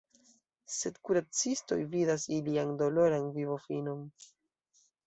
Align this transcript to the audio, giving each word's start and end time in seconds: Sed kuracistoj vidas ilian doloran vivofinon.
Sed 0.75 0.97
kuracistoj 1.09 1.79
vidas 1.93 2.27
ilian 2.39 2.75
doloran 2.81 3.33
vivofinon. 3.39 4.07